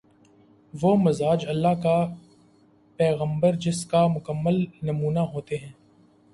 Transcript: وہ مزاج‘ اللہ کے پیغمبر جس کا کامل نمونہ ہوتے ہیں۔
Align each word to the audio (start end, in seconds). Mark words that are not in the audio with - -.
وہ 0.73 0.95
مزاج‘ 0.95 1.45
اللہ 1.47 1.73
کے 1.81 1.95
پیغمبر 2.99 3.55
جس 3.55 3.85
کا 3.85 4.07
کامل 4.23 4.63
نمونہ 4.81 5.19
ہوتے 5.33 5.57
ہیں۔ 5.57 5.71